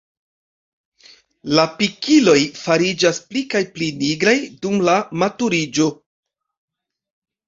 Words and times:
La 1.57 1.65
pikiloj 1.81 2.39
fariĝas 2.59 3.19
pli 3.33 3.43
kaj 3.55 3.61
pli 3.75 3.89
nigraj 4.05 4.33
dum 4.63 4.79
la 4.87 4.95
maturiĝo. 5.25 5.87